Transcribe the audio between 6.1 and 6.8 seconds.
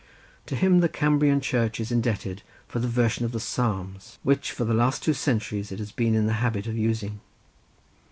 in the habit of